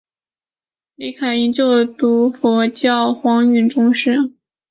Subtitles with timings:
[0.95, 4.15] 李凯茵就读佛教黄允畋中学。